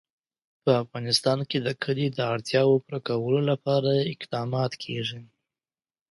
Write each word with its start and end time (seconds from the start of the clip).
په 0.63 0.71
افغانستان 0.83 1.39
کې 1.49 1.57
د 1.61 1.69
کلي 1.83 2.07
د 2.11 2.19
اړتیاوو 2.33 2.81
پوره 2.83 2.99
کولو 3.07 3.41
لپاره 3.51 3.91
اقدامات 4.13 4.71
کېږي. 4.83 5.21